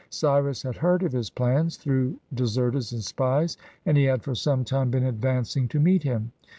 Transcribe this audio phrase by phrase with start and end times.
[0.09, 3.55] Cyrus had heard of his plans through deserters and spies,
[3.85, 6.31] and he had for some time been advancing to meet him.